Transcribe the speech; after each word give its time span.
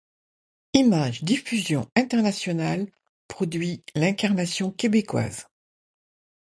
Image 0.73 1.21
Diffusion 1.23 1.87
International 1.95 2.87
produit 3.27 3.83
l'incarnation 3.95 4.71
québécoise. 4.71 5.47